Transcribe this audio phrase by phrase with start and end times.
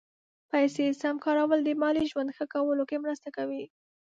[0.51, 3.63] پیسې سم کارول د مالي ژوند ښه کولو کې مرسته کوي.